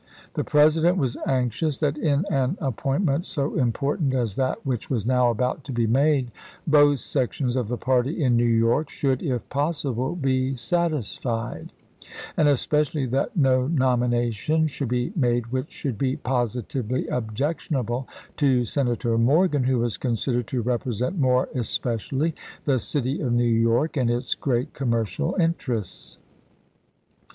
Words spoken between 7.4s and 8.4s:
of the party in